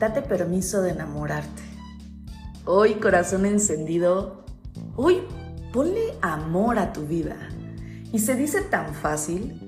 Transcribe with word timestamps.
Date 0.00 0.22
permiso 0.22 0.80
de 0.80 0.92
enamorarte. 0.92 1.62
Hoy, 2.64 2.94
corazón 2.94 3.44
encendido, 3.44 4.46
hoy 4.96 5.20
ponle 5.74 6.14
amor 6.22 6.78
a 6.78 6.94
tu 6.94 7.02
vida. 7.02 7.36
Y 8.10 8.20
se 8.20 8.34
dice 8.34 8.62
tan 8.62 8.94
fácil, 8.94 9.60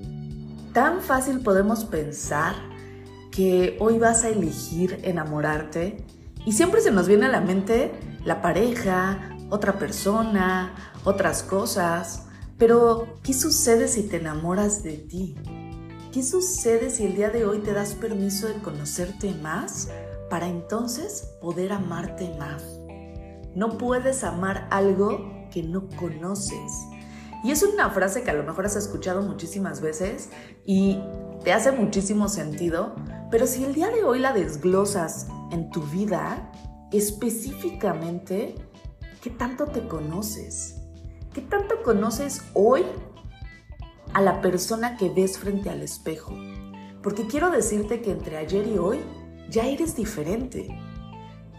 tan 0.73 1.01
fácil 1.01 1.41
podemos 1.41 1.85
pensar 1.85 2.55
que 3.31 3.77
hoy 3.79 3.99
vas 3.99 4.23
a 4.23 4.29
elegir 4.29 5.01
enamorarte 5.03 6.03
y 6.47 6.53
siempre 6.53 6.81
se 6.81 6.89
nos 6.89 7.07
viene 7.07 7.27
a 7.27 7.31
la 7.31 7.41
mente 7.41 7.91
la 8.25 8.41
pareja, 8.41 9.37
otra 9.51 9.73
persona, 9.73 10.73
otras 11.03 11.43
cosas. 11.43 12.23
Pero, 12.57 13.17
¿qué 13.21 13.35
sucede 13.35 13.87
si 13.87 14.01
te 14.09 14.17
enamoras 14.17 14.81
de 14.81 14.93
ti? 14.93 15.35
¿Qué 16.11 16.23
sucede 16.23 16.89
si 16.89 17.05
el 17.05 17.15
día 17.15 17.29
de 17.29 17.45
hoy 17.45 17.59
te 17.59 17.73
das 17.73 17.93
permiso 17.93 18.47
de 18.47 18.55
conocerte 18.55 19.31
más 19.35 19.89
para 20.29 20.47
entonces 20.47 21.35
poder 21.41 21.73
amarte 21.73 22.33
más? 22.37 22.63
No 23.55 23.77
puedes 23.77 24.23
amar 24.23 24.67
algo 24.71 25.47
que 25.51 25.63
no 25.63 25.87
conoces. 25.99 26.71
Y 27.43 27.51
es 27.51 27.61
una 27.61 27.89
frase 27.89 28.23
que 28.23 28.31
a 28.31 28.33
lo 28.33 28.43
mejor 28.43 28.65
has 28.65 28.75
escuchado 28.75 29.21
muchísimas 29.21 29.81
veces 29.81 30.29
y 30.65 30.99
te 31.43 31.51
hace 31.51 31.71
muchísimo 31.71 32.29
sentido, 32.29 32.95
pero 33.29 33.47
si 33.47 33.65
el 33.65 33.73
día 33.73 33.89
de 33.89 34.03
hoy 34.03 34.19
la 34.19 34.31
desglosas 34.31 35.27
en 35.51 35.69
tu 35.69 35.81
vida, 35.81 36.51
específicamente, 36.91 38.55
¿qué 39.21 39.29
tanto 39.29 39.65
te 39.65 39.87
conoces? 39.87 40.75
¿Qué 41.33 41.41
tanto 41.41 41.83
conoces 41.83 42.43
hoy 42.53 42.83
a 44.13 44.21
la 44.21 44.41
persona 44.41 44.95
que 44.95 45.09
ves 45.09 45.37
frente 45.37 45.69
al 45.69 45.81
espejo? 45.81 46.33
Porque 47.01 47.27
quiero 47.27 47.49
decirte 47.49 48.01
que 48.01 48.11
entre 48.11 48.37
ayer 48.37 48.65
y 48.67 48.77
hoy 48.77 48.99
ya 49.49 49.65
eres 49.65 49.95
diferente 49.95 50.67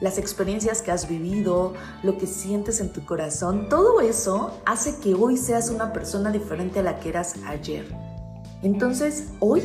las 0.00 0.18
experiencias 0.18 0.82
que 0.82 0.90
has 0.90 1.08
vivido, 1.08 1.72
lo 2.02 2.18
que 2.18 2.26
sientes 2.26 2.80
en 2.80 2.92
tu 2.92 3.04
corazón, 3.04 3.68
todo 3.68 4.00
eso 4.00 4.60
hace 4.66 4.98
que 4.98 5.14
hoy 5.14 5.36
seas 5.36 5.70
una 5.70 5.92
persona 5.92 6.30
diferente 6.30 6.80
a 6.80 6.82
la 6.82 6.98
que 6.98 7.08
eras 7.08 7.36
ayer. 7.46 7.86
Entonces, 8.62 9.28
hoy, 9.40 9.62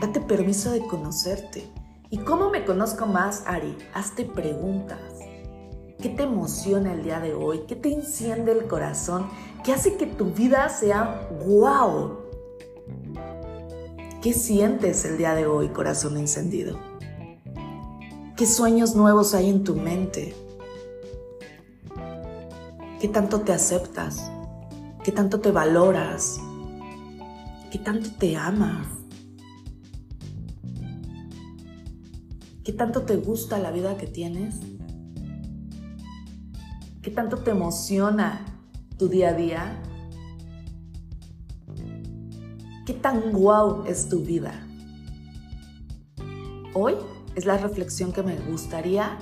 date 0.00 0.20
permiso 0.20 0.72
de 0.72 0.86
conocerte. 0.86 1.70
¿Y 2.10 2.18
cómo 2.18 2.50
me 2.50 2.64
conozco 2.64 3.06
más, 3.06 3.44
Ari? 3.46 3.76
Hazte 3.94 4.24
preguntas. 4.24 5.00
¿Qué 6.00 6.08
te 6.08 6.24
emociona 6.24 6.92
el 6.92 7.02
día 7.02 7.20
de 7.20 7.34
hoy? 7.34 7.60
¿Qué 7.66 7.76
te 7.76 7.92
enciende 7.92 8.52
el 8.52 8.66
corazón? 8.66 9.28
¿Qué 9.64 9.72
hace 9.72 9.96
que 9.96 10.06
tu 10.06 10.26
vida 10.26 10.68
sea 10.68 11.28
wow? 11.46 12.18
¿Qué 14.22 14.32
sientes 14.32 15.04
el 15.04 15.18
día 15.18 15.34
de 15.34 15.46
hoy, 15.46 15.68
corazón 15.68 16.16
encendido? 16.16 16.87
¿Qué 18.38 18.46
sueños 18.46 18.94
nuevos 18.94 19.34
hay 19.34 19.50
en 19.50 19.64
tu 19.64 19.74
mente? 19.74 20.32
¿Qué 23.00 23.08
tanto 23.08 23.40
te 23.40 23.52
aceptas? 23.52 24.30
¿Qué 25.02 25.10
tanto 25.10 25.40
te 25.40 25.50
valoras? 25.50 26.38
¿Qué 27.72 27.80
tanto 27.80 28.10
te 28.16 28.36
amas? 28.36 28.86
¿Qué 32.62 32.72
tanto 32.72 33.02
te 33.02 33.16
gusta 33.16 33.58
la 33.58 33.72
vida 33.72 33.96
que 33.96 34.06
tienes? 34.06 34.54
¿Qué 37.02 37.10
tanto 37.10 37.38
te 37.38 37.50
emociona 37.50 38.46
tu 38.96 39.08
día 39.08 39.30
a 39.30 39.32
día? 39.32 39.82
¿Qué 42.86 42.94
tan 42.94 43.32
guau 43.32 43.82
es 43.84 44.08
tu 44.08 44.20
vida? 44.20 44.64
Hoy 46.72 46.94
es 47.38 47.46
la 47.46 47.56
reflexión 47.56 48.12
que 48.12 48.24
me 48.24 48.36
gustaría 48.36 49.16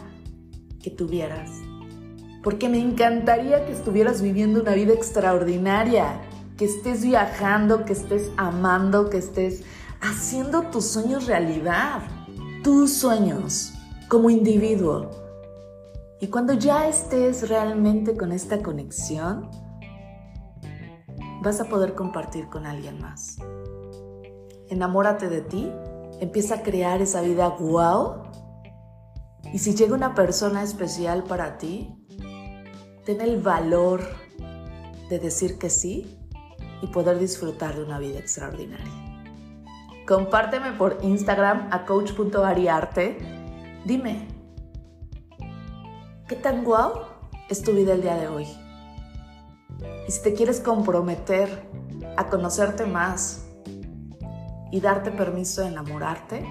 que 0.83 0.91
tuvieras. 0.91 1.51
Porque 2.43 2.69
me 2.69 2.81
encantaría 2.81 3.67
que 3.67 3.73
estuvieras 3.73 4.23
viviendo 4.23 4.63
una 4.63 4.73
vida 4.73 4.95
extraordinaria, 4.95 6.23
que 6.57 6.65
estés 6.65 7.05
viajando, 7.05 7.85
que 7.85 7.93
estés 7.93 8.31
amando, 8.39 9.11
que 9.11 9.19
estés 9.19 9.65
haciendo 10.01 10.63
tus 10.71 10.87
sueños 10.87 11.27
realidad, 11.27 12.01
tus 12.63 12.95
sueños 12.95 13.75
como 14.09 14.31
individuo. 14.31 15.11
Y 16.19 16.29
cuando 16.29 16.55
ya 16.55 16.89
estés 16.89 17.51
realmente 17.51 18.17
con 18.17 18.33
esta 18.33 18.63
conexión, 18.63 19.51
vas 21.43 21.61
a 21.61 21.69
poder 21.69 21.95
compartir 21.95 22.49
con 22.49 22.65
alguien 22.65 22.99
más. 22.99 23.37
Enamórate 24.71 25.29
de 25.29 25.43
ti 25.43 25.71
Empieza 26.21 26.57
a 26.57 26.63
crear 26.63 27.03
esa 27.03 27.21
vida 27.21 27.49
wow. 27.49 28.23
Y 29.53 29.59
si 29.59 29.75
llega 29.75 29.95
una 29.95 30.15
persona 30.15 30.63
especial 30.63 31.25
para 31.25 31.59
ti, 31.59 31.95
ten 33.05 33.21
el 33.21 33.41
valor 33.41 34.01
de 35.09 35.19
decir 35.19 35.59
que 35.59 35.71
sí 35.71 36.19
y 36.83 36.89
poder 36.89 37.19
disfrutar 37.19 37.77
de 37.77 37.85
una 37.85 37.99
vida 37.99 38.19
extraordinaria. 38.19 39.07
Compárteme 40.07 40.73
por 40.73 40.99
Instagram 41.03 41.69
a 41.73 41.85
coach.ariarte. 41.85 43.19
Dime, 43.85 44.29
¿qué 46.29 46.37
tan 46.37 46.65
guau 46.65 46.93
es 47.49 47.63
tu 47.63 47.73
vida 47.73 47.95
el 47.95 48.03
día 48.03 48.17
de 48.17 48.29
hoy? 48.29 48.47
Y 50.07 50.11
si 50.11 50.23
te 50.23 50.35
quieres 50.35 50.61
comprometer 50.61 51.69
a 52.17 52.29
conocerte 52.29 52.87
más, 52.87 53.46
y 54.71 54.81
darte 54.81 55.11
permiso 55.11 55.63
de 55.63 55.69
enamorarte. 55.69 56.47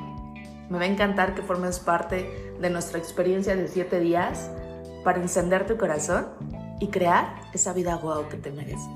Me 0.69 0.77
va 0.77 0.83
a 0.83 0.87
encantar 0.87 1.35
que 1.35 1.41
formes 1.41 1.79
parte 1.79 2.55
de 2.59 2.69
nuestra 2.69 2.97
experiencia 2.97 3.55
de 3.55 3.67
7 3.67 3.99
días 3.99 4.49
para 5.03 5.21
encender 5.21 5.67
tu 5.67 5.77
corazón 5.77 6.27
y 6.79 6.87
crear 6.87 7.41
esa 7.53 7.73
vida 7.73 7.95
guau 7.95 8.27
que 8.27 8.37
te 8.37 8.51
mereces. 8.51 8.89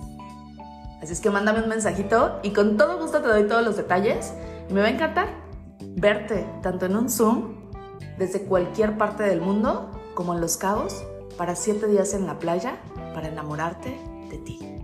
Así 1.02 1.13
es 1.13 1.22
que 1.22 1.30
mándame 1.30 1.62
un 1.62 1.69
mensajito 1.69 2.40
y 2.44 2.52
con 2.52 2.78
todo 2.78 3.00
gusto 3.00 3.22
te 3.22 3.28
doy 3.28 3.47
todos 3.47 3.63
los 3.63 3.78
detalles. 3.78 4.34
Y 4.69 4.74
me 4.74 4.81
va 4.81 4.88
a 4.88 4.91
encantar 4.91 5.30
verte 5.80 6.46
tanto 6.62 6.86
en 6.86 6.96
un 6.96 7.09
Zoom 7.09 7.56
desde 8.18 8.41
cualquier 8.41 8.97
parte 8.97 9.24
del 9.24 9.41
mundo 9.41 9.91
como 10.13 10.34
en 10.34 10.41
Los 10.41 10.57
Cabos 10.57 11.03
para 11.38 11.56
7 11.56 11.88
días 11.88 12.13
en 12.13 12.28
la 12.28 12.38
playa 12.38 12.78
para 13.13 13.30
enamorarte 13.30 13.97
de 14.30 14.38
ti. 14.40 14.78